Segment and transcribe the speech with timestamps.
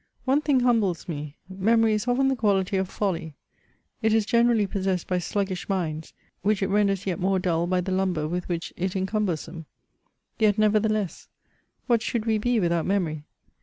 [0.25, 3.35] One thing humbles me: memory ia of^n the quality of folly:
[4.01, 7.91] it is generally possessed by sluggish minds, whieh it renders yet more dull by the
[7.91, 9.65] lumber with which it incamben them.
[10.39, 11.27] Yet, nevertheless,
[11.85, 13.25] what should we be without memory